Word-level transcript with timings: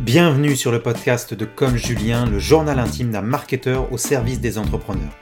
Bienvenue 0.00 0.54
sur 0.54 0.70
le 0.70 0.80
podcast 0.80 1.34
de 1.34 1.44
Comme 1.44 1.76
Julien, 1.76 2.24
le 2.24 2.38
journal 2.38 2.78
intime 2.78 3.10
d'un 3.10 3.20
marketeur 3.20 3.92
au 3.92 3.98
service 3.98 4.40
des 4.40 4.56
entrepreneurs. 4.56 5.18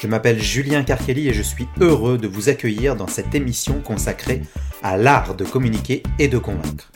Je 0.00 0.08
m'appelle 0.08 0.42
Julien 0.42 0.82
Carkelli 0.82 1.28
et 1.28 1.32
je 1.32 1.42
suis 1.42 1.68
heureux 1.80 2.18
de 2.18 2.26
vous 2.26 2.48
accueillir 2.48 2.96
dans 2.96 3.06
cette 3.06 3.36
émission 3.36 3.80
consacrée 3.80 4.42
à 4.82 4.96
l'art 4.96 5.36
de 5.36 5.44
communiquer 5.44 6.02
et 6.18 6.26
de 6.26 6.38
convaincre. 6.38 6.90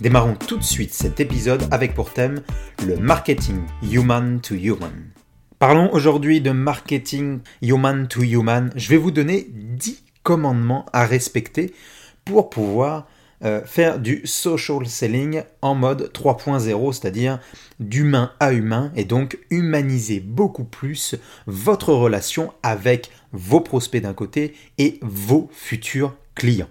Démarrons 0.00 0.36
tout 0.36 0.58
de 0.58 0.62
suite 0.62 0.92
cet 0.92 1.20
épisode 1.20 1.66
avec 1.70 1.94
pour 1.94 2.12
thème 2.12 2.42
le 2.86 2.96
marketing 2.96 3.62
human 3.82 4.42
to 4.42 4.54
human. 4.54 4.92
Parlons 5.58 5.90
aujourd'hui 5.94 6.42
de 6.42 6.50
marketing 6.50 7.40
human 7.62 8.08
to 8.08 8.22
human. 8.22 8.70
Je 8.76 8.90
vais 8.90 8.98
vous 8.98 9.10
donner 9.10 9.46
10 9.50 10.04
commandements 10.22 10.84
à 10.92 11.06
respecter 11.06 11.72
pour 12.26 12.50
pouvoir 12.50 13.06
euh, 13.44 13.62
faire 13.64 13.98
du 13.98 14.22
social 14.24 14.86
selling 14.86 15.42
en 15.60 15.74
mode 15.74 16.10
3.0, 16.14 16.92
c'est-à-dire 16.92 17.40
d'humain 17.78 18.32
à 18.40 18.52
humain, 18.52 18.92
et 18.96 19.04
donc 19.04 19.38
humaniser 19.50 20.20
beaucoup 20.20 20.64
plus 20.64 21.16
votre 21.46 21.92
relation 21.92 22.52
avec 22.62 23.10
vos 23.32 23.60
prospects 23.60 24.02
d'un 24.02 24.14
côté 24.14 24.54
et 24.78 24.98
vos 25.02 25.50
futurs 25.52 26.14
clients. 26.34 26.70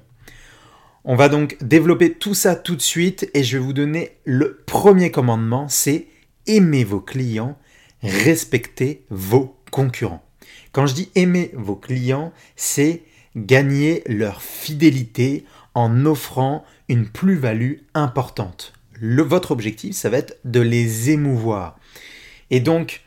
On 1.05 1.15
va 1.15 1.29
donc 1.29 1.57
développer 1.61 2.13
tout 2.13 2.33
ça 2.33 2.55
tout 2.55 2.75
de 2.75 2.81
suite 2.81 3.29
et 3.33 3.43
je 3.43 3.57
vais 3.57 3.63
vous 3.63 3.73
donner 3.73 4.17
le 4.23 4.63
premier 4.65 5.11
commandement, 5.11 5.67
c'est 5.67 6.07
aimer 6.47 6.83
vos 6.83 7.01
clients, 7.01 7.57
respecter 8.01 9.03
vos 9.09 9.57
concurrents. 9.69 10.23
Quand 10.71 10.87
je 10.87 10.93
dis 10.93 11.11
aimer 11.15 11.51
vos 11.53 11.75
clients, 11.75 12.31
c'est 12.55 13.03
gagner 13.35 14.03
leur 14.07 14.41
fidélité 14.41 15.45
en 15.75 16.05
offrant 16.05 16.63
une 16.87 17.07
plus-value 17.07 17.77
importante. 17.93 18.73
Votre 19.01 19.51
objectif, 19.51 19.95
ça 19.95 20.09
va 20.09 20.17
être 20.17 20.37
de 20.45 20.59
les 20.59 21.09
émouvoir. 21.09 21.77
Et 22.49 22.59
donc, 22.59 23.01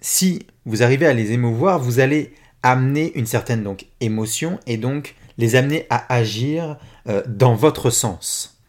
si 0.00 0.46
vous 0.66 0.82
arrivez 0.82 1.06
à 1.06 1.14
les 1.14 1.32
émouvoir, 1.32 1.78
vous 1.78 1.98
allez 1.98 2.34
amener 2.62 3.12
une 3.14 3.26
certaine 3.26 3.62
donc, 3.62 3.86
émotion 4.00 4.60
et 4.66 4.76
donc 4.76 5.14
les 5.38 5.56
amener 5.56 5.86
à 5.90 6.12
agir 6.12 6.78
euh, 7.08 7.22
dans 7.26 7.54
votre 7.54 7.90
sens. 7.90 8.60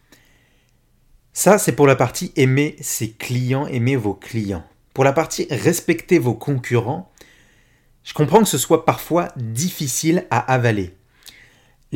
Ça, 1.32 1.58
c'est 1.58 1.72
pour 1.72 1.86
la 1.86 1.96
partie 1.96 2.32
aimer 2.36 2.76
ses 2.80 3.10
clients, 3.10 3.66
aimer 3.66 3.96
vos 3.96 4.14
clients. 4.14 4.64
Pour 4.94 5.04
la 5.04 5.12
partie 5.12 5.46
respecter 5.50 6.18
vos 6.18 6.34
concurrents, 6.34 7.12
je 8.04 8.14
comprends 8.14 8.40
que 8.40 8.48
ce 8.48 8.58
soit 8.58 8.86
parfois 8.86 9.28
difficile 9.36 10.26
à 10.30 10.38
avaler. 10.52 10.94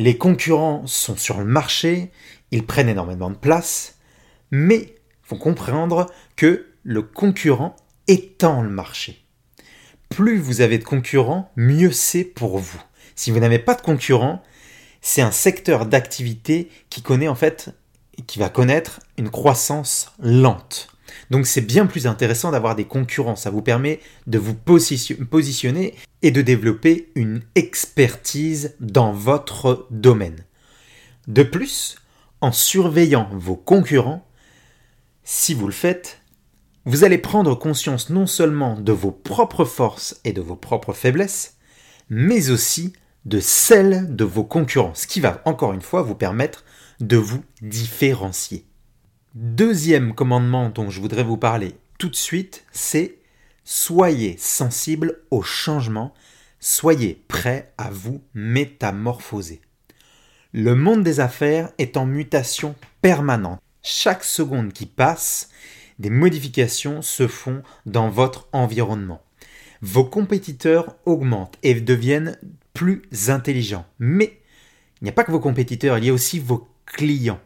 Les 0.01 0.17
concurrents 0.17 0.87
sont 0.87 1.15
sur 1.15 1.37
le 1.37 1.45
marché, 1.45 2.09
ils 2.49 2.65
prennent 2.65 2.89
énormément 2.89 3.29
de 3.29 3.35
place, 3.35 3.99
mais 4.49 4.95
faut 5.21 5.35
comprendre 5.35 6.07
que 6.35 6.65
le 6.81 7.03
concurrent 7.03 7.75
étend 8.07 8.63
le 8.63 8.69
marché. 8.71 9.23
Plus 10.09 10.39
vous 10.39 10.61
avez 10.61 10.79
de 10.79 10.83
concurrents, 10.83 11.51
mieux 11.55 11.91
c'est 11.91 12.23
pour 12.23 12.57
vous. 12.57 12.81
Si 13.13 13.29
vous 13.29 13.39
n'avez 13.39 13.59
pas 13.59 13.75
de 13.75 13.81
concurrents, 13.81 14.41
c'est 15.01 15.21
un 15.21 15.29
secteur 15.29 15.85
d'activité 15.85 16.71
qui 16.89 17.03
connaît 17.03 17.27
en 17.27 17.35
fait 17.35 17.69
qui 18.25 18.39
va 18.39 18.49
connaître 18.49 19.01
une 19.19 19.29
croissance 19.29 20.13
lente. 20.19 20.90
Donc 21.29 21.47
c'est 21.47 21.61
bien 21.61 21.85
plus 21.85 22.07
intéressant 22.07 22.51
d'avoir 22.51 22.75
des 22.75 22.85
concurrents, 22.85 23.35
ça 23.35 23.49
vous 23.49 23.61
permet 23.61 23.99
de 24.27 24.37
vous 24.37 24.55
positionner 24.55 25.95
et 26.21 26.31
de 26.31 26.41
développer 26.41 27.11
une 27.15 27.41
expertise 27.55 28.75
dans 28.79 29.11
votre 29.11 29.87
domaine. 29.91 30.45
De 31.27 31.43
plus, 31.43 31.97
en 32.41 32.51
surveillant 32.51 33.29
vos 33.33 33.55
concurrents, 33.55 34.27
si 35.23 35.53
vous 35.53 35.67
le 35.67 35.73
faites, 35.73 36.21
vous 36.85 37.03
allez 37.03 37.19
prendre 37.19 37.53
conscience 37.55 38.09
non 38.09 38.25
seulement 38.25 38.79
de 38.79 38.91
vos 38.91 39.11
propres 39.11 39.65
forces 39.65 40.19
et 40.25 40.33
de 40.33 40.41
vos 40.41 40.55
propres 40.55 40.93
faiblesses, 40.93 41.57
mais 42.09 42.49
aussi 42.49 42.93
de 43.25 43.39
celles 43.39 44.15
de 44.15 44.25
vos 44.25 44.43
concurrents, 44.43 44.95
ce 44.95 45.05
qui 45.05 45.19
va 45.19 45.41
encore 45.45 45.73
une 45.73 45.81
fois 45.81 46.01
vous 46.01 46.15
permettre 46.15 46.63
de 46.99 47.17
vous 47.17 47.43
différencier. 47.61 48.65
Deuxième 49.33 50.13
commandement 50.13 50.67
dont 50.67 50.89
je 50.89 50.99
voudrais 50.99 51.23
vous 51.23 51.37
parler 51.37 51.75
tout 51.97 52.09
de 52.09 52.17
suite, 52.17 52.65
c'est 52.73 53.15
soyez 53.63 54.35
sensible 54.37 55.21
au 55.31 55.41
changement, 55.41 56.13
soyez 56.59 57.23
prêt 57.29 57.71
à 57.77 57.89
vous 57.91 58.21
métamorphoser. 58.33 59.61
Le 60.51 60.75
monde 60.75 61.03
des 61.03 61.21
affaires 61.21 61.71
est 61.77 61.95
en 61.95 62.05
mutation 62.05 62.75
permanente. 63.01 63.61
Chaque 63.81 64.25
seconde 64.25 64.73
qui 64.73 64.85
passe, 64.85 65.49
des 65.97 66.09
modifications 66.09 67.01
se 67.01 67.25
font 67.25 67.63
dans 67.85 68.09
votre 68.09 68.49
environnement. 68.51 69.21
Vos 69.81 70.03
compétiteurs 70.03 70.97
augmentent 71.05 71.57
et 71.63 71.73
deviennent 71.75 72.37
plus 72.73 73.03
intelligents. 73.29 73.85
Mais 73.97 74.41
il 74.99 75.05
n'y 75.05 75.09
a 75.09 75.13
pas 75.13 75.23
que 75.23 75.31
vos 75.31 75.39
compétiteurs, 75.39 75.99
il 75.99 76.03
y 76.03 76.09
a 76.09 76.13
aussi 76.13 76.37
vos 76.37 76.67
clients. 76.85 77.39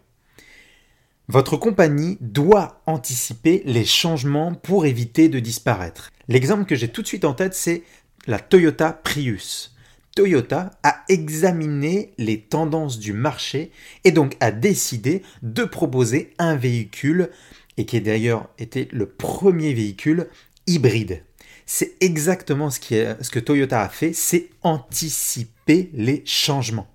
Votre 1.27 1.57
compagnie 1.57 2.19
doit 2.21 2.81
anticiper 2.85 3.63
les 3.65 3.83
changements 3.83 4.53
pour 4.53 4.85
éviter 4.85 5.27
de 5.27 5.39
disparaître. 5.39 6.11
L'exemple 6.27 6.65
que 6.65 6.75
j'ai 6.75 6.89
tout 6.89 7.01
de 7.01 7.07
suite 7.07 7.25
en 7.25 7.33
tête, 7.33 7.55
c'est 7.55 7.81
la 8.27 8.37
Toyota 8.37 8.93
Prius. 8.93 9.75
Toyota 10.15 10.71
a 10.83 11.03
examiné 11.09 12.13
les 12.19 12.41
tendances 12.41 12.99
du 12.99 13.11
marché 13.11 13.71
et 14.03 14.11
donc 14.11 14.37
a 14.39 14.51
décidé 14.51 15.23
de 15.41 15.63
proposer 15.63 16.31
un 16.37 16.55
véhicule, 16.55 17.31
et 17.77 17.85
qui 17.85 17.97
a 17.97 18.01
d'ailleurs 18.01 18.47
été 18.59 18.87
le 18.91 19.07
premier 19.07 19.73
véhicule 19.73 20.27
hybride. 20.67 21.23
C'est 21.65 21.95
exactement 22.01 22.69
ce 22.69 22.79
que 22.79 23.39
Toyota 23.39 23.81
a 23.81 23.89
fait, 23.89 24.13
c'est 24.13 24.51
anticiper 24.61 25.89
les 25.93 26.21
changements. 26.25 26.87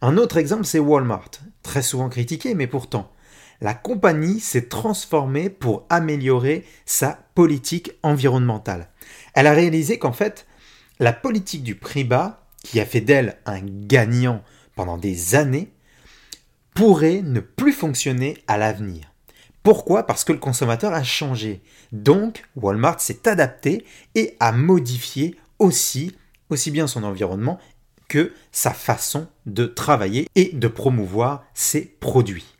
Un 0.00 0.16
autre 0.16 0.38
exemple, 0.38 0.64
c'est 0.64 0.78
Walmart, 0.78 1.30
très 1.62 1.82
souvent 1.82 2.08
critiqué, 2.08 2.54
mais 2.54 2.66
pourtant, 2.66 3.12
la 3.60 3.74
compagnie 3.74 4.40
s'est 4.40 4.68
transformée 4.68 5.50
pour 5.50 5.84
améliorer 5.90 6.64
sa 6.86 7.18
politique 7.34 7.92
environnementale. 8.02 8.88
Elle 9.34 9.46
a 9.46 9.52
réalisé 9.52 9.98
qu'en 9.98 10.12
fait, 10.12 10.46
la 11.00 11.12
politique 11.12 11.62
du 11.62 11.74
prix 11.74 12.04
bas, 12.04 12.46
qui 12.62 12.80
a 12.80 12.86
fait 12.86 13.00
d'elle 13.00 13.38
un 13.46 13.60
gagnant 13.62 14.42
pendant 14.74 14.98
des 14.98 15.34
années, 15.34 15.72
pourrait 16.74 17.22
ne 17.22 17.40
plus 17.40 17.72
fonctionner 17.72 18.36
à 18.46 18.58
l'avenir. 18.58 19.12
Pourquoi? 19.62 20.04
Parce 20.04 20.24
que 20.24 20.32
le 20.32 20.38
consommateur 20.38 20.92
a 20.92 21.02
changé. 21.02 21.62
Donc, 21.92 22.44
Walmart 22.56 23.00
s'est 23.00 23.28
adapté 23.28 23.84
et 24.14 24.36
a 24.40 24.52
modifié 24.52 25.36
aussi, 25.58 26.16
aussi 26.50 26.70
bien 26.70 26.86
son 26.86 27.02
environnement 27.04 27.58
que 28.08 28.32
sa 28.52 28.72
façon 28.72 29.28
de 29.46 29.66
travailler 29.66 30.28
et 30.34 30.50
de 30.54 30.68
promouvoir 30.68 31.44
ses 31.52 31.82
produits. 31.82 32.57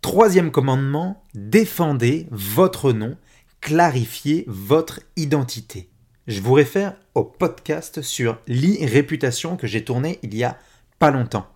Troisième 0.00 0.52
commandement, 0.52 1.24
défendez 1.34 2.28
votre 2.30 2.92
nom, 2.92 3.16
clarifiez 3.60 4.44
votre 4.46 5.00
identité. 5.16 5.88
Je 6.28 6.40
vous 6.40 6.52
réfère 6.52 6.94
au 7.14 7.24
podcast 7.24 8.00
sur 8.00 8.38
l'e-réputation 8.46 9.56
que 9.56 9.66
j'ai 9.66 9.84
tourné 9.84 10.20
il 10.22 10.36
y 10.36 10.44
a 10.44 10.56
pas 11.00 11.10
longtemps. 11.10 11.48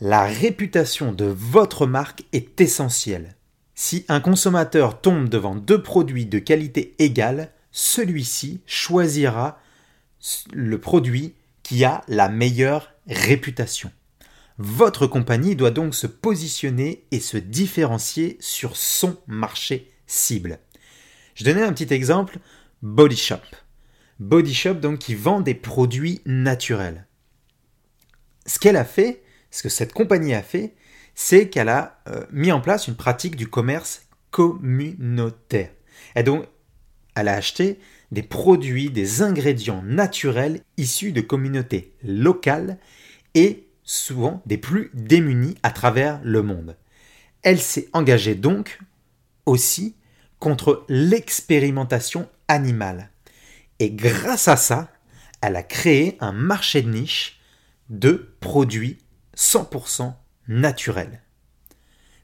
La 0.00 0.26
réputation 0.26 1.12
de 1.12 1.24
votre 1.24 1.86
marque 1.86 2.24
est 2.34 2.60
essentielle. 2.60 3.34
Si 3.74 4.04
un 4.08 4.20
consommateur 4.20 5.00
tombe 5.00 5.30
devant 5.30 5.54
deux 5.54 5.82
produits 5.82 6.26
de 6.26 6.38
qualité 6.38 6.94
égale, 6.98 7.52
celui-ci 7.72 8.60
choisira 8.66 9.58
le 10.52 10.78
produit 10.78 11.34
qui 11.62 11.84
a 11.84 12.02
la 12.06 12.28
meilleure 12.28 12.92
réputation. 13.06 13.90
Votre 14.58 15.06
compagnie 15.06 15.54
doit 15.54 15.70
donc 15.70 15.94
se 15.94 16.06
positionner 16.06 17.06
et 17.10 17.20
se 17.20 17.36
différencier 17.36 18.38
sur 18.40 18.76
son 18.76 19.18
marché 19.26 19.92
cible. 20.06 20.58
Je 21.34 21.44
donnais 21.44 21.62
un 21.62 21.72
petit 21.72 21.92
exemple, 21.92 22.38
Body 22.82 23.16
Shop. 23.16 23.42
Body 24.18 24.54
Shop 24.54 24.74
donc 24.74 25.00
qui 25.00 25.14
vend 25.14 25.40
des 25.40 25.54
produits 25.54 26.22
naturels. 26.24 27.06
Ce 28.46 28.58
qu'elle 28.58 28.76
a 28.76 28.84
fait, 28.84 29.22
ce 29.50 29.62
que 29.62 29.68
cette 29.68 29.92
compagnie 29.92 30.32
a 30.34 30.42
fait, 30.42 30.74
c'est 31.14 31.48
qu'elle 31.48 31.68
a 31.68 32.00
euh, 32.08 32.24
mis 32.30 32.52
en 32.52 32.60
place 32.60 32.88
une 32.88 32.96
pratique 32.96 33.36
du 33.36 33.48
commerce 33.48 34.06
communautaire. 34.30 35.70
Elle 36.14 37.28
a 37.28 37.34
acheté 37.34 37.78
des 38.12 38.22
produits, 38.22 38.90
des 38.90 39.22
ingrédients 39.22 39.82
naturels 39.82 40.60
issus 40.76 41.12
de 41.12 41.20
communautés 41.20 41.94
locales 42.02 42.78
et 43.34 43.65
souvent 43.86 44.42
des 44.44 44.58
plus 44.58 44.90
démunis 44.92 45.56
à 45.62 45.70
travers 45.70 46.20
le 46.22 46.42
monde. 46.42 46.76
Elle 47.42 47.60
s'est 47.60 47.88
engagée 47.94 48.34
donc 48.34 48.80
aussi 49.46 49.96
contre 50.38 50.84
l'expérimentation 50.88 52.28
animale. 52.48 53.10
Et 53.78 53.90
grâce 53.90 54.48
à 54.48 54.56
ça, 54.56 54.90
elle 55.40 55.56
a 55.56 55.62
créé 55.62 56.18
un 56.20 56.32
marché 56.32 56.82
de 56.82 56.90
niche 56.90 57.40
de 57.88 58.34
produits 58.40 58.98
100% 59.36 60.12
naturels. 60.48 61.22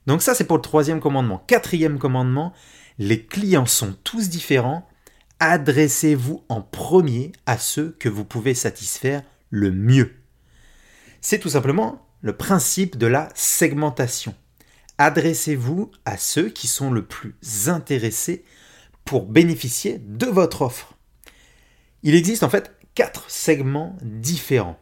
Donc 0.06 0.22
ça, 0.22 0.34
c'est 0.34 0.44
pour 0.44 0.56
le 0.56 0.62
troisième 0.62 1.00
commandement. 1.00 1.38
Quatrième 1.46 1.98
commandement, 1.98 2.52
les 2.98 3.24
clients 3.24 3.66
sont 3.66 3.94
tous 4.02 4.28
différents. 4.28 4.88
Adressez-vous 5.38 6.44
en 6.48 6.60
premier 6.60 7.32
à 7.46 7.58
ceux 7.58 7.96
que 8.00 8.08
vous 8.08 8.24
pouvez 8.24 8.54
satisfaire 8.54 9.22
le 9.50 9.70
mieux. 9.70 10.21
C'est 11.24 11.38
tout 11.38 11.50
simplement 11.50 12.04
le 12.20 12.36
principe 12.36 12.98
de 12.98 13.06
la 13.06 13.28
segmentation. 13.36 14.34
Adressez-vous 14.98 15.92
à 16.04 16.16
ceux 16.16 16.48
qui 16.48 16.66
sont 16.66 16.90
le 16.90 17.06
plus 17.06 17.36
intéressés 17.68 18.44
pour 19.04 19.26
bénéficier 19.26 20.00
de 20.04 20.26
votre 20.26 20.62
offre. 20.62 20.98
Il 22.02 22.16
existe 22.16 22.42
en 22.42 22.50
fait 22.50 22.72
quatre 22.96 23.30
segments 23.30 23.96
différents. 24.02 24.80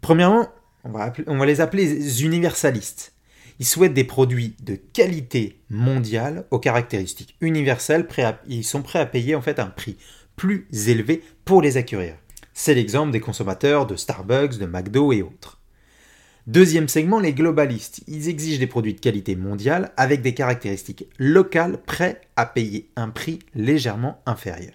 Premièrement, 0.00 0.48
on 0.84 0.90
va, 0.90 1.12
les 1.44 1.60
appeler 1.60 2.22
universalistes. 2.22 3.12
Ils 3.58 3.66
souhaitent 3.66 3.94
des 3.94 4.04
produits 4.04 4.56
de 4.60 4.76
qualité 4.76 5.62
mondiale 5.68 6.46
aux 6.50 6.58
caractéristiques 6.58 7.36
universelles. 7.42 8.08
ils 8.48 8.64
sont 8.64 8.82
prêts 8.82 9.00
à 9.00 9.06
payer 9.06 9.34
en 9.34 9.42
fait 9.42 9.58
un 9.58 9.66
prix 9.66 9.98
plus 10.36 10.68
élevé 10.88 11.22
pour 11.44 11.60
les 11.60 11.76
acquérir. 11.76 12.14
C'est 12.54 12.74
l'exemple 12.74 13.12
des 13.12 13.20
consommateurs 13.20 13.86
de 13.86 13.96
Starbucks, 13.96 14.56
de 14.56 14.64
McDo 14.64 15.12
et 15.12 15.20
autres. 15.20 15.60
Deuxième 16.46 16.86
segment, 16.86 17.18
les 17.18 17.32
globalistes. 17.32 18.02
Ils 18.06 18.28
exigent 18.28 18.60
des 18.60 18.68
produits 18.68 18.94
de 18.94 19.00
qualité 19.00 19.34
mondiale 19.34 19.92
avec 19.96 20.22
des 20.22 20.32
caractéristiques 20.32 21.06
locales 21.18 21.82
prêts 21.82 22.20
à 22.36 22.46
payer 22.46 22.88
un 22.94 23.08
prix 23.08 23.40
légèrement 23.56 24.22
inférieur. 24.26 24.74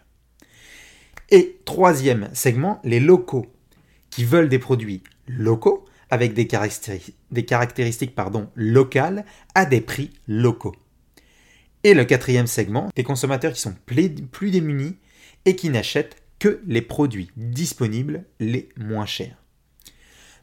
Et 1.30 1.60
troisième 1.64 2.30
segment, 2.34 2.82
les 2.84 3.00
locaux, 3.00 3.46
qui 4.10 4.26
veulent 4.26 4.50
des 4.50 4.60
produits 4.60 5.02
locaux 5.28 5.86
avec 6.10 6.34
des 6.34 6.46
caractéristiques, 6.46 7.16
des 7.32 7.46
caractéristiques 7.46 8.16
pardon, 8.16 8.50
locales 8.56 9.24
à 9.56 9.66
des 9.66 9.80
prix 9.80 10.12
locaux. 10.28 10.76
Et 11.86 11.94
le 11.94 12.04
quatrième 12.04 12.48
segment, 12.48 12.90
des 12.98 13.04
consommateurs 13.04 13.54
qui 13.54 13.62
sont 13.62 13.76
plus 13.86 14.52
démunis 14.52 14.98
et 15.46 15.56
qui 15.56 15.70
n'achètent 15.70 16.18
que 16.38 16.62
les 16.68 16.82
produits 16.82 17.32
disponibles 17.38 18.26
les 18.42 18.68
moins 18.76 19.06
chers. 19.06 19.38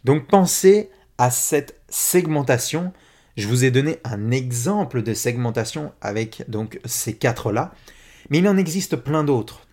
Donc 0.04 0.26
pensez 0.26 0.88
à 1.18 1.30
cette 1.30 1.80
segmentation. 1.88 2.92
Je 3.36 3.46
vous 3.46 3.64
ai 3.64 3.70
donné 3.70 3.98
un 4.04 4.30
exemple 4.30 5.02
de 5.02 5.14
segmentation 5.14 5.92
avec 6.00 6.44
donc 6.48 6.80
ces 6.84 7.14
quatre-là, 7.14 7.72
mais 8.30 8.38
il 8.38 8.48
en 8.48 8.56
existe 8.56 8.96
plein 8.96 9.24
d'autres 9.24 9.68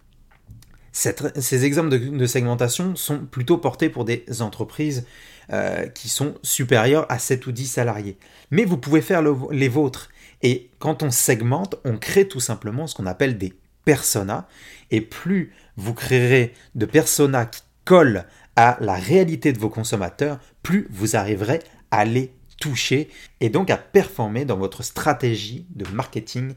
ces 0.95 1.65
exemples 1.65 1.89
de, 1.89 2.25
segmentation 2.25 2.95
sont 2.95 3.25
plutôt 3.25 3.57
portés 3.57 3.89
pour 3.89 4.05
des 4.05 4.23
entreprises 4.39 5.05
euh, 5.51 5.87
qui 5.87 6.07
sont 6.07 6.35
supérieures 6.41 7.05
à 7.09 7.19
7 7.19 7.45
ou 7.47 7.51
10 7.51 7.67
salariés. 7.67 8.17
Mais 8.49 8.63
vous 8.63 8.77
pouvez 8.77 9.01
faire 9.01 9.21
les 9.51 9.67
vôtres. 9.67 10.09
Et 10.41 10.69
quand 10.79 11.03
on 11.03 11.11
segmente, 11.11 11.75
on 11.83 11.97
crée 11.97 12.27
tout 12.27 12.39
simplement 12.39 12.87
ce 12.87 12.95
qu'on 12.95 13.05
appelle 13.07 13.37
des 13.37 13.53
personas. 13.83 14.47
Et 14.89 15.01
plus 15.01 15.51
vous 15.75 15.93
créerez 15.93 16.53
de 16.75 16.85
personas 16.85 17.45
qui 17.45 17.61
collent 17.83 18.25
à 18.55 18.77
la 18.79 18.95
réalité 18.95 19.53
de 19.53 19.59
vos 19.59 19.69
consommateurs, 19.69 20.39
plus 20.63 20.87
vous 20.89 21.15
arriverez 21.15 21.59
à 21.91 22.05
les 22.05 22.33
toucher 22.59 23.09
et 23.41 23.49
donc 23.49 23.69
à 23.69 23.77
performer 23.77 24.45
dans 24.45 24.57
votre 24.57 24.83
stratégie 24.83 25.67
de 25.75 25.85
marketing 25.89 26.53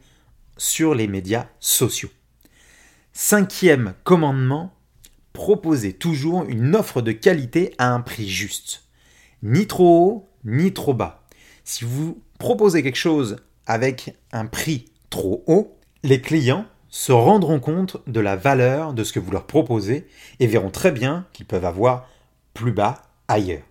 sur 0.56 0.94
les 0.94 1.06
médias 1.06 1.46
sociaux. 1.60 2.10
Cinquième 3.12 3.94
commandement, 4.04 4.72
proposez 5.32 5.92
toujours 5.92 6.44
une 6.44 6.76
offre 6.76 7.02
de 7.02 7.12
qualité 7.12 7.74
à 7.78 7.92
un 7.92 8.00
prix 8.00 8.28
juste. 8.28 8.84
Ni 9.42 9.66
trop 9.66 10.06
haut, 10.06 10.28
ni 10.44 10.72
trop 10.72 10.94
bas. 10.94 11.26
Si 11.64 11.84
vous 11.84 12.22
proposez 12.38 12.82
quelque 12.82 12.96
chose 12.96 13.36
avec 13.66 14.16
un 14.32 14.46
prix 14.46 14.86
trop 15.10 15.42
haut, 15.46 15.76
les 16.02 16.20
clients 16.20 16.66
se 16.88 17.12
rendront 17.12 17.60
compte 17.60 17.98
de 18.06 18.20
la 18.20 18.36
valeur 18.36 18.94
de 18.94 19.04
ce 19.04 19.12
que 19.12 19.20
vous 19.20 19.30
leur 19.30 19.46
proposez 19.46 20.06
et 20.40 20.46
verront 20.46 20.70
très 20.70 20.90
bien 20.90 21.26
qu'ils 21.32 21.46
peuvent 21.46 21.64
avoir 21.64 22.08
plus 22.54 22.72
bas 22.72 23.02
ailleurs. 23.28 23.64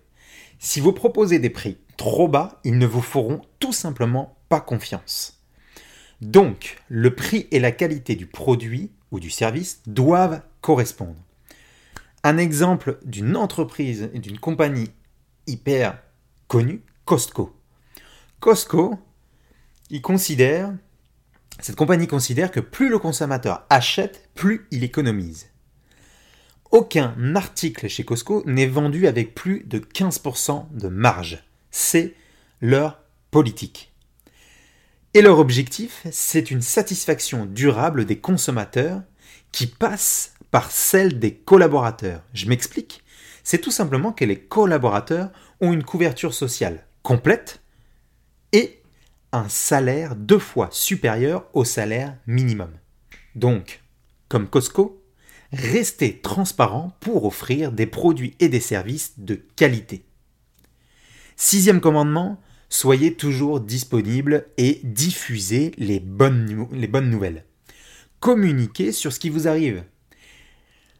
Si 0.58 0.80
vous 0.80 0.92
proposez 0.92 1.38
des 1.38 1.50
prix 1.50 1.78
trop 1.96 2.28
bas, 2.28 2.60
ils 2.64 2.78
ne 2.78 2.86
vous 2.86 3.02
feront 3.02 3.42
tout 3.58 3.72
simplement 3.72 4.36
pas 4.48 4.60
confiance. 4.60 5.42
Donc, 6.20 6.78
le 6.88 7.14
prix 7.14 7.46
et 7.50 7.60
la 7.60 7.70
qualité 7.70 8.16
du 8.16 8.26
produit 8.26 8.90
ou 9.10 9.20
du 9.20 9.30
service 9.30 9.82
doivent 9.86 10.42
correspondre. 10.60 11.16
Un 12.24 12.38
exemple 12.38 12.98
d'une 13.04 13.36
entreprise 13.36 14.10
et 14.12 14.18
d'une 14.18 14.38
compagnie 14.38 14.90
hyper 15.46 15.98
connue, 16.48 16.82
Costco. 17.04 17.54
Costco, 18.40 18.98
il 19.90 20.02
considère, 20.02 20.72
cette 21.60 21.76
compagnie 21.76 22.06
considère 22.06 22.50
que 22.50 22.60
plus 22.60 22.88
le 22.88 22.98
consommateur 22.98 23.66
achète, 23.70 24.28
plus 24.34 24.66
il 24.70 24.84
économise. 24.84 25.48
Aucun 26.70 27.14
article 27.34 27.88
chez 27.88 28.04
Costco 28.04 28.42
n'est 28.46 28.66
vendu 28.66 29.06
avec 29.06 29.34
plus 29.34 29.64
de 29.64 29.78
15% 29.78 30.66
de 30.72 30.88
marge. 30.88 31.42
C'est 31.70 32.14
leur 32.60 33.00
politique. 33.30 33.92
Et 35.14 35.22
leur 35.22 35.38
objectif, 35.38 36.06
c'est 36.12 36.50
une 36.50 36.60
satisfaction 36.60 37.46
durable 37.46 38.04
des 38.04 38.18
consommateurs 38.18 39.02
qui 39.52 39.66
passe 39.66 40.34
par 40.50 40.70
celle 40.70 41.18
des 41.18 41.34
collaborateurs. 41.34 42.22
Je 42.34 42.46
m'explique. 42.46 43.02
C'est 43.42 43.58
tout 43.58 43.70
simplement 43.70 44.12
que 44.12 44.26
les 44.26 44.38
collaborateurs 44.38 45.30
ont 45.60 45.72
une 45.72 45.84
couverture 45.84 46.34
sociale 46.34 46.84
complète 47.02 47.62
un 49.32 49.48
salaire 49.48 50.16
deux 50.16 50.38
fois 50.38 50.68
supérieur 50.72 51.46
au 51.52 51.64
salaire 51.64 52.16
minimum. 52.26 52.70
Donc, 53.34 53.82
comme 54.28 54.48
Costco, 54.48 55.02
restez 55.52 56.20
transparent 56.20 56.96
pour 57.00 57.24
offrir 57.24 57.72
des 57.72 57.86
produits 57.86 58.34
et 58.40 58.48
des 58.48 58.60
services 58.60 59.18
de 59.18 59.34
qualité. 59.56 60.04
Sixième 61.36 61.80
commandement, 61.80 62.40
soyez 62.68 63.14
toujours 63.14 63.60
disponible 63.60 64.46
et 64.56 64.80
diffusez 64.82 65.72
les 65.78 66.00
bonnes, 66.00 66.66
les 66.72 66.88
bonnes 66.88 67.10
nouvelles. 67.10 67.44
Communiquez 68.20 68.92
sur 68.92 69.12
ce 69.12 69.20
qui 69.20 69.30
vous 69.30 69.46
arrive. 69.46 69.84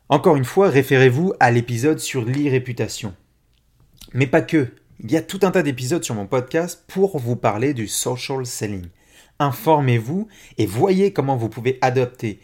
Encore 0.09 0.37
une 0.37 0.45
fois, 0.45 0.71
référez-vous 0.71 1.35
à 1.41 1.51
l'épisode 1.51 1.99
sur 1.99 2.25
l'irréputation. 2.25 3.15
Mais 4.15 4.27
pas 4.27 4.41
que. 4.41 4.69
Il 5.01 5.13
y 5.13 5.17
a 5.17 5.23
tout 5.23 5.39
un 5.43 5.53
tas 5.53 5.63
d'épisodes 5.63 6.03
sur 6.03 6.17
mon 6.17 6.27
podcast 6.27 6.83
pour 6.89 7.19
vous 7.19 7.37
parler 7.37 7.73
du 7.73 7.87
social 7.87 8.45
selling. 8.45 8.87
Informez-vous 9.39 10.27
et 10.59 10.67
voyez 10.67 11.13
comment 11.13 11.37
vous 11.37 11.49
pouvez 11.49 11.79
adopter 11.83 12.41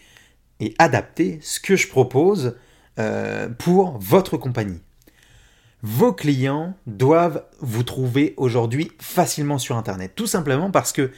et 0.61 0.73
adapter 0.79 1.41
ce 1.43 1.59
que 1.59 1.75
je 1.75 1.89
propose 1.89 2.57
euh, 3.01 3.49
pour 3.49 3.99
votre 3.99 4.37
compagnie. 4.37 4.81
Vos 5.83 6.13
clients 6.13 6.77
doivent 6.87 7.45
vous 7.59 7.83
trouver 7.83 8.35
aujourd'hui 8.37 8.93
facilement 9.01 9.59
sur 9.59 9.77
Internet, 9.77 10.13
tout 10.15 10.29
simplement 10.29 10.71
parce 10.71 10.93
que 10.93 11.11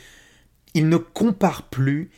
ils 0.72 0.88
ne 0.88 0.96
comparent 0.96 1.64
plus 1.64 2.10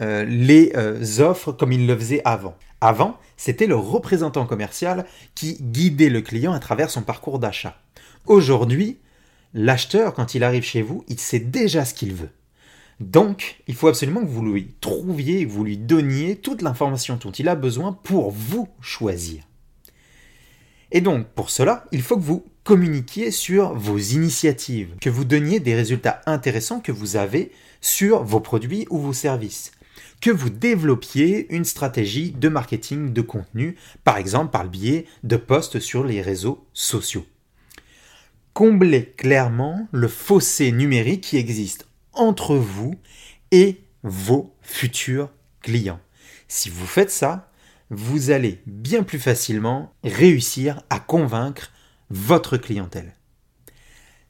euh, 0.00 0.24
les 0.24 0.72
euh, 0.76 1.20
offres 1.20 1.52
comme 1.52 1.72
ils 1.72 1.86
le 1.86 1.94
faisaient 1.94 2.22
avant. 2.24 2.56
Avant, 2.80 3.18
c'était 3.36 3.66
le 3.66 3.76
représentant 3.76 4.46
commercial 4.46 5.04
qui 5.34 5.58
guidait 5.60 6.08
le 6.08 6.22
client 6.22 6.54
à 6.54 6.58
travers 6.58 6.88
son 6.88 7.02
parcours 7.02 7.38
d'achat. 7.38 7.76
Aujourd'hui, 8.26 8.98
l'acheteur, 9.54 10.14
quand 10.14 10.34
il 10.34 10.44
arrive 10.44 10.62
chez 10.62 10.82
vous, 10.82 11.04
il 11.08 11.18
sait 11.18 11.40
déjà 11.40 11.84
ce 11.84 11.94
qu'il 11.94 12.14
veut. 12.14 12.30
Donc, 13.00 13.62
il 13.66 13.74
faut 13.74 13.88
absolument 13.88 14.20
que 14.20 14.30
vous 14.30 14.44
lui 14.44 14.74
trouviez, 14.80 15.44
que 15.44 15.50
vous 15.50 15.64
lui 15.64 15.76
donniez 15.76 16.36
toute 16.36 16.62
l'information 16.62 17.18
dont 17.20 17.32
il 17.32 17.48
a 17.48 17.56
besoin 17.56 17.92
pour 17.92 18.30
vous 18.30 18.68
choisir. 18.80 19.42
Et 20.92 21.00
donc, 21.00 21.26
pour 21.28 21.50
cela, 21.50 21.86
il 21.90 22.02
faut 22.02 22.16
que 22.16 22.22
vous 22.22 22.44
communiquiez 22.64 23.30
sur 23.30 23.72
vos 23.74 23.98
initiatives, 23.98 24.94
que 25.00 25.10
vous 25.10 25.24
donniez 25.24 25.58
des 25.58 25.74
résultats 25.74 26.20
intéressants 26.26 26.80
que 26.80 26.92
vous 26.92 27.16
avez 27.16 27.50
sur 27.80 28.22
vos 28.22 28.40
produits 28.40 28.86
ou 28.90 28.98
vos 28.98 29.12
services, 29.12 29.72
que 30.20 30.30
vous 30.30 30.50
développiez 30.50 31.52
une 31.52 31.64
stratégie 31.64 32.30
de 32.30 32.48
marketing 32.48 33.12
de 33.12 33.22
contenu, 33.22 33.76
par 34.04 34.18
exemple 34.18 34.52
par 34.52 34.62
le 34.62 34.68
biais 34.68 35.06
de 35.24 35.36
posts 35.36 35.80
sur 35.80 36.04
les 36.04 36.22
réseaux 36.22 36.64
sociaux. 36.72 37.24
Comblez 38.54 39.06
clairement 39.16 39.88
le 39.92 40.08
fossé 40.08 40.72
numérique 40.72 41.22
qui 41.22 41.36
existe 41.38 41.86
entre 42.12 42.56
vous 42.56 42.94
et 43.50 43.80
vos 44.02 44.54
futurs 44.60 45.30
clients. 45.62 46.00
Si 46.48 46.68
vous 46.68 46.86
faites 46.86 47.10
ça, 47.10 47.50
vous 47.88 48.30
allez 48.30 48.60
bien 48.66 49.02
plus 49.04 49.18
facilement 49.18 49.94
réussir 50.04 50.82
à 50.90 50.98
convaincre 50.98 51.72
votre 52.10 52.58
clientèle. 52.58 53.14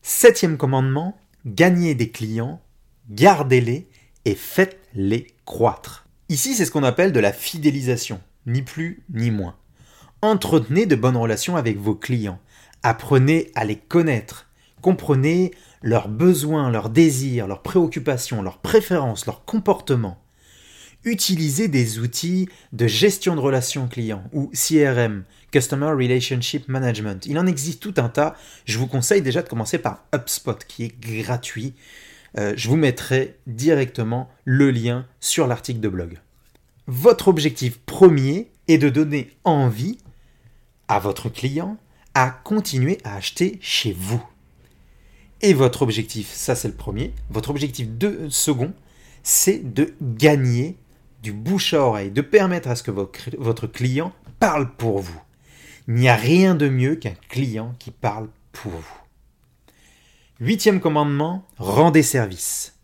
Septième 0.02 0.57
commandement, 0.57 1.19
gagnez 1.45 1.95
des 1.95 2.11
clients, 2.11 2.62
gardez-les 3.11 3.88
et 4.25 4.35
faites-les 4.35 5.29
croître. 5.45 6.07
Ici, 6.29 6.55
c'est 6.55 6.64
ce 6.64 6.71
qu'on 6.71 6.85
appelle 6.85 7.12
de 7.12 7.21
la 7.21 7.33
fidélisation, 7.33 8.21
ni 8.47 8.62
plus 8.62 9.02
ni 9.12 9.31
moins. 9.31 9.57
Entretenez 10.23 10.87
de 10.87 10.95
bonnes 10.95 11.17
relations 11.17 11.57
avec 11.57 11.76
vos 11.79 11.97
clients, 11.97 12.41
apprenez 12.82 13.50
à 13.54 13.64
les 13.64 13.76
connaître, 13.76 14.48
Comprenez 14.82 15.52
leurs 15.80 16.08
besoins, 16.08 16.68
leurs 16.68 16.90
désirs, 16.90 17.46
leurs 17.46 17.62
préoccupations, 17.62 18.42
leurs 18.42 18.58
préférences, 18.58 19.26
leurs 19.26 19.44
comportements. 19.44 20.18
Utilisez 21.04 21.68
des 21.68 22.00
outils 22.00 22.48
de 22.72 22.88
gestion 22.88 23.36
de 23.36 23.40
relations 23.40 23.86
clients 23.86 24.24
ou 24.32 24.50
CRM, 24.54 25.22
Customer 25.52 25.86
Relationship 25.86 26.68
Management. 26.68 27.26
Il 27.26 27.38
en 27.38 27.46
existe 27.46 27.80
tout 27.80 27.94
un 27.96 28.08
tas. 28.08 28.34
Je 28.64 28.78
vous 28.78 28.88
conseille 28.88 29.22
déjà 29.22 29.42
de 29.42 29.48
commencer 29.48 29.78
par 29.78 30.04
HubSpot 30.12 30.58
qui 30.66 30.84
est 30.84 31.00
gratuit. 31.00 31.74
Euh, 32.38 32.52
je 32.56 32.68
vous 32.68 32.76
mettrai 32.76 33.38
directement 33.46 34.28
le 34.44 34.70
lien 34.72 35.06
sur 35.20 35.46
l'article 35.46 35.80
de 35.80 35.88
blog. 35.88 36.18
Votre 36.88 37.28
objectif 37.28 37.78
premier 37.78 38.50
est 38.66 38.78
de 38.78 38.88
donner 38.88 39.30
envie 39.44 39.98
à 40.88 40.98
votre 40.98 41.28
client 41.28 41.76
à 42.14 42.31
continuer 42.31 42.99
à 43.04 43.16
acheter 43.16 43.59
chez 43.61 43.92
vous. 43.92 44.23
Et 45.40 45.54
votre 45.54 45.83
objectif, 45.83 46.33
ça 46.33 46.54
c'est 46.54 46.69
le 46.69 46.75
premier, 46.75 47.12
votre 47.31 47.50
objectif 47.50 47.88
de, 47.88 48.28
second, 48.28 48.73
c'est 49.23 49.73
de 49.73 49.95
gagner 50.00 50.76
du 51.23 51.33
bouche 51.33 51.75
à 51.75 51.81
oreille, 51.83 52.11
de 52.11 52.21
permettre 52.21 52.69
à 52.69 52.76
ce 52.76 52.83
que 52.83 52.90
votre 52.90 53.66
client 53.66 54.12
parle 54.38 54.71
pour 54.76 54.99
vous. 54.99 55.21
Il 55.88 55.95
n'y 55.95 56.09
a 56.09 56.16
rien 56.16 56.54
de 56.54 56.69
mieux 56.69 56.97
qu'un 56.97 57.14
client 57.28 57.75
qui 57.78 57.90
parle 57.90 58.28
pour 58.52 58.73
vous. 58.73 59.00
Huitième 60.40 60.81
commandement, 60.81 61.47
rendez 61.59 62.02
service. 62.02 62.76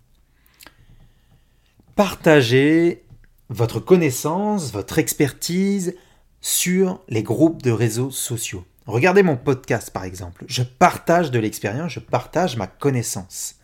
Partagez 1.94 3.04
votre 3.48 3.80
connaissance, 3.80 4.72
votre 4.72 4.98
expertise 4.98 5.96
sur 6.40 7.00
les 7.08 7.22
groupes 7.22 7.62
de 7.62 7.70
réseaux 7.70 8.10
sociaux. 8.10 8.64
Regardez 8.88 9.22
mon 9.22 9.36
podcast 9.36 9.90
par 9.90 10.04
exemple. 10.04 10.46
Je 10.48 10.62
partage 10.62 11.30
de 11.30 11.38
l'expérience, 11.38 11.92
je 11.92 12.00
partage 12.00 12.56
ma 12.56 12.66
connaissance. 12.66 13.56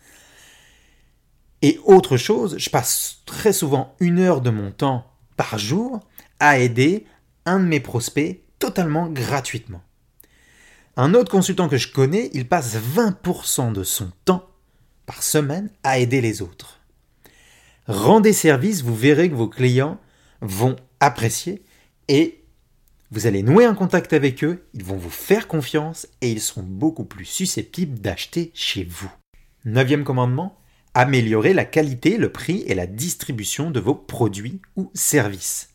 Et 1.63 1.79
autre 1.83 2.15
chose, 2.15 2.55
je 2.59 2.69
passe 2.69 3.23
très 3.25 3.51
souvent 3.51 3.95
une 3.99 4.19
heure 4.19 4.39
de 4.41 4.51
mon 4.51 4.69
temps 4.69 5.11
par 5.35 5.57
jour 5.57 5.99
à 6.39 6.59
aider 6.59 7.07
un 7.47 7.59
de 7.59 7.65
mes 7.65 7.79
prospects 7.79 8.39
totalement 8.59 9.07
gratuitement. 9.07 9.81
Un 10.95 11.15
autre 11.15 11.31
consultant 11.31 11.69
que 11.69 11.77
je 11.77 11.91
connais, 11.91 12.29
il 12.33 12.47
passe 12.47 12.75
20% 12.75 13.73
de 13.73 13.83
son 13.83 14.11
temps 14.25 14.47
par 15.07 15.23
semaine 15.23 15.71
à 15.83 15.97
aider 15.97 16.21
les 16.21 16.43
autres. 16.43 16.81
Rendez 17.87 18.31
service, 18.31 18.83
vous 18.83 18.95
verrez 18.95 19.31
que 19.31 19.35
vos 19.35 19.49
clients 19.49 19.99
vont 20.41 20.75
apprécier 20.99 21.63
et 22.09 22.44
vous 23.15 23.27
allez 23.27 23.43
nouer 23.43 23.63
un 23.63 23.75
contact 23.75 24.11
avec 24.11 24.43
eux, 24.43 24.67
ils 24.73 24.83
vont 24.83 24.97
vous 24.97 25.09
faire 25.09 25.47
confiance 25.47 26.05
et 26.19 26.29
ils 26.29 26.41
seront 26.41 26.63
beaucoup 26.63 27.05
plus 27.05 27.23
susceptibles 27.23 27.97
d'acheter 27.97 28.51
chez 28.53 28.83
vous. 28.83 29.09
Neuvième 29.63 30.03
commandement, 30.03 30.59
améliorer 30.93 31.53
la 31.53 31.63
qualité, 31.63 32.17
le 32.17 32.29
prix 32.29 32.65
et 32.67 32.75
la 32.75 32.87
distribution 32.87 33.71
de 33.71 33.79
vos 33.79 33.95
produits 33.95 34.61
ou 34.75 34.91
services. 34.93 35.69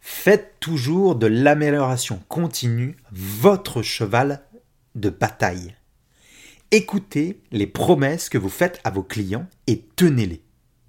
Faites 0.00 0.56
toujours 0.58 1.14
de 1.14 1.28
l'amélioration 1.28 2.20
continue 2.26 2.96
votre 3.12 3.82
cheval 3.82 4.44
de 4.96 5.10
bataille. 5.10 5.76
Écoutez 6.72 7.40
les 7.52 7.68
promesses 7.68 8.28
que 8.28 8.36
vous 8.36 8.48
faites 8.48 8.80
à 8.82 8.90
vos 8.90 9.04
clients 9.04 9.46
et 9.68 9.86
tenez-les. 9.94 10.42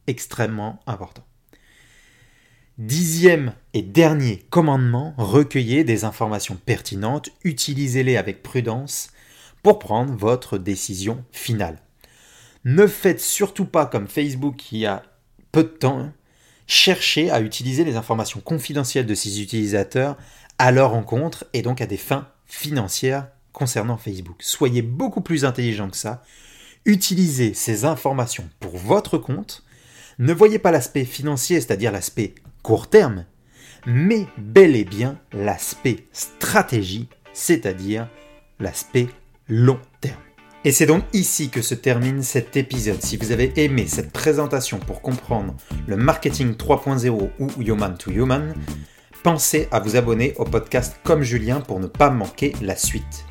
Extrêmement 0.08 0.80
important. 0.88 1.28
Dixième 2.78 3.54
et 3.74 3.82
dernier 3.82 4.46
commandement, 4.50 5.14
recueillez 5.18 5.86
des 5.86 6.04
informations 6.04 6.58
pertinentes, 6.58 7.30
utilisez-les 7.46 8.18
avec 8.18 8.44
prudence 8.44 9.12
pour 9.64 9.80
prendre 9.80 10.14
votre 10.14 10.58
décision 10.58 11.24
finale. 11.32 11.80
Ne 12.66 12.86
faites 12.86 13.22
surtout 13.22 13.64
pas 13.64 13.86
comme 13.86 14.10
Facebook 14.10 14.58
qui 14.58 14.86
a 14.86 15.04
peu 15.54 15.64
de 15.64 15.70
temps 15.70 16.12
chercher 16.68 17.32
à 17.32 17.40
utiliser 17.40 17.86
les 17.86 17.96
informations 17.96 18.42
confidentielles 18.42 19.06
de 19.06 19.16
ses 19.16 19.42
utilisateurs 19.42 20.18
à 20.58 20.74
leur 20.74 20.96
encontre 20.96 21.46
et 21.54 21.62
donc 21.62 21.80
à 21.80 21.86
des 21.86 21.96
fins 21.96 22.28
financières 22.46 23.30
concernant 23.54 23.96
Facebook. 23.96 24.42
Soyez 24.42 24.82
beaucoup 24.82 25.22
plus 25.22 25.46
intelligent 25.46 25.90
que 25.90 25.96
ça. 25.96 26.24
Utilisez 26.84 27.54
ces 27.54 27.86
informations 27.86 28.50
pour 28.60 28.76
votre 28.76 29.18
compte. 29.18 29.64
Ne 30.20 30.34
voyez 30.34 30.60
pas 30.60 30.72
l'aspect 30.72 31.06
financier, 31.06 31.62
c'est-à-dire 31.62 31.94
l'aspect 31.94 32.36
court 32.66 32.88
terme, 32.88 33.26
mais 33.86 34.26
bel 34.40 34.76
et 34.76 34.86
bien 34.86 35.20
l'aspect 35.32 36.08
stratégie, 36.12 37.10
c'est-à-dire 37.32 38.10
l'aspect 38.60 39.08
long 39.48 39.78
terme. 40.02 40.18
Et 40.64 40.72
c'est 40.72 40.88
donc 40.88 41.04
ici 41.14 41.52
que 41.52 41.62
se 41.62 41.76
termine 41.76 42.24
cet 42.24 42.58
épisode. 42.58 43.04
Si 43.04 43.18
vous 43.18 43.32
avez 43.32 43.54
aimé 43.64 43.86
cette 43.86 44.12
présentation 44.12 44.80
pour 44.80 45.04
comprendre 45.04 45.54
le 45.86 45.96
marketing 45.96 46.56
3.0 46.56 47.30
ou 47.38 47.50
Human 47.62 47.96
to 48.00 48.10
Human, 48.10 48.56
pensez 49.22 49.68
à 49.70 49.80
vous 49.80 49.96
abonner 49.96 50.34
au 50.38 50.44
podcast 50.44 51.00
comme 51.04 51.22
Julien 51.22 51.62
pour 51.62 51.80
ne 51.80 51.86
pas 51.86 52.10
manquer 52.10 52.56
la 52.64 52.76
suite. 52.76 53.28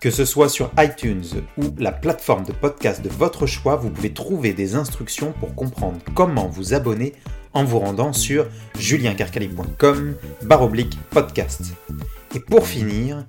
Que 0.00 0.10
ce 0.10 0.26
soit 0.26 0.50
sur 0.50 0.70
iTunes 0.78 1.24
ou 1.56 1.64
la 1.78 1.90
plateforme 1.90 2.44
de 2.44 2.52
podcast 2.52 3.02
de 3.02 3.08
votre 3.08 3.46
choix, 3.46 3.76
vous 3.76 3.90
pouvez 3.90 4.12
trouver 4.12 4.52
des 4.52 4.74
instructions 4.74 5.32
pour 5.32 5.54
comprendre 5.54 5.98
comment 6.14 6.48
vous 6.48 6.74
abonner 6.74 7.14
en 7.54 7.64
vous 7.64 7.78
rendant 7.78 8.12
sur 8.12 8.46
juliencarcali.com 8.78 10.14
baroblique 10.42 10.98
podcast. 11.10 11.72
Et 12.34 12.40
pour 12.40 12.66
finir, 12.66 13.24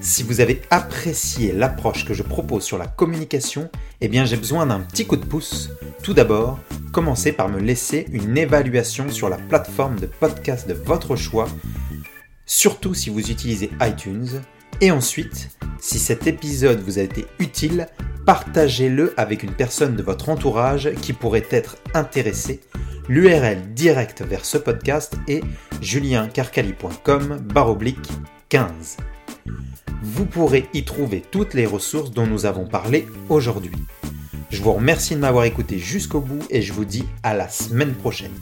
si 0.00 0.22
vous 0.22 0.42
avez 0.42 0.60
apprécié 0.68 1.52
l'approche 1.52 2.04
que 2.04 2.12
je 2.12 2.22
propose 2.22 2.62
sur 2.62 2.76
la 2.76 2.86
communication, 2.86 3.70
eh 4.02 4.08
bien 4.08 4.26
j'ai 4.26 4.36
besoin 4.36 4.66
d'un 4.66 4.80
petit 4.80 5.06
coup 5.06 5.16
de 5.16 5.24
pouce. 5.24 5.70
Tout 6.02 6.12
d'abord, 6.12 6.58
commencez 6.92 7.32
par 7.32 7.48
me 7.48 7.58
laisser 7.58 8.06
une 8.12 8.36
évaluation 8.36 9.08
sur 9.08 9.30
la 9.30 9.38
plateforme 9.38 9.98
de 9.98 10.06
podcast 10.06 10.68
de 10.68 10.74
votre 10.74 11.16
choix, 11.16 11.48
surtout 12.44 12.92
si 12.92 13.08
vous 13.08 13.30
utilisez 13.30 13.70
iTunes. 13.80 14.42
Et 14.80 14.90
ensuite, 14.90 15.50
si 15.78 15.98
cet 15.98 16.26
épisode 16.26 16.80
vous 16.80 16.98
a 16.98 17.02
été 17.02 17.26
utile, 17.38 17.88
partagez-le 18.26 19.14
avec 19.16 19.42
une 19.42 19.52
personne 19.52 19.96
de 19.96 20.02
votre 20.02 20.28
entourage 20.28 20.92
qui 21.02 21.12
pourrait 21.12 21.46
être 21.50 21.76
intéressée. 21.94 22.60
L'URL 23.08 23.74
direct 23.74 24.22
vers 24.22 24.44
ce 24.44 24.58
podcast 24.58 25.16
est 25.28 25.42
juliencarcali.com 25.80 27.38
baroblique 27.52 28.08
15 28.48 28.96
vous 30.04 30.26
pourrez 30.26 30.68
y 30.74 30.84
trouver 30.84 31.22
toutes 31.30 31.54
les 31.54 31.66
ressources 31.66 32.12
dont 32.12 32.26
nous 32.26 32.44
avons 32.44 32.66
parlé 32.66 33.06
aujourd'hui. 33.30 33.72
Je 34.50 34.62
vous 34.62 34.74
remercie 34.74 35.14
de 35.14 35.20
m'avoir 35.20 35.44
écouté 35.44 35.78
jusqu'au 35.78 36.20
bout 36.20 36.44
et 36.50 36.62
je 36.62 36.72
vous 36.72 36.84
dis 36.84 37.04
à 37.22 37.34
la 37.34 37.48
semaine 37.48 37.94
prochaine. 37.94 38.34